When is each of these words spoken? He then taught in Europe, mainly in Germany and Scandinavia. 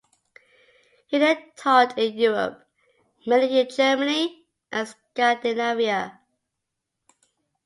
He 1.09 1.19
then 1.19 1.37
taught 1.55 1.95
in 1.99 2.17
Europe, 2.17 2.67
mainly 3.27 3.59
in 3.59 3.69
Germany 3.69 4.47
and 4.71 4.87
Scandinavia. 4.87 6.19